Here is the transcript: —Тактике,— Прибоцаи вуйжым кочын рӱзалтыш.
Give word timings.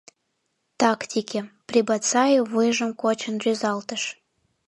—Тактике,— 0.81 1.39
Прибоцаи 1.67 2.37
вуйжым 2.49 2.91
кочын 3.01 3.35
рӱзалтыш. 3.43 4.03